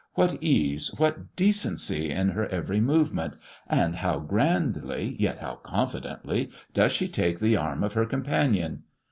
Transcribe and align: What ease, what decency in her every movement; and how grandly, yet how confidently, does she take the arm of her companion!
What 0.15 0.41
ease, 0.41 0.95
what 0.97 1.35
decency 1.35 2.09
in 2.09 2.29
her 2.29 2.47
every 2.47 2.79
movement; 2.81 3.35
and 3.67 3.97
how 3.97 4.17
grandly, 4.17 5.15
yet 5.19 5.37
how 5.37 5.57
confidently, 5.57 6.49
does 6.73 6.91
she 6.91 7.07
take 7.07 7.37
the 7.39 7.55
arm 7.55 7.83
of 7.83 7.93
her 7.93 8.07
companion! 8.07 8.81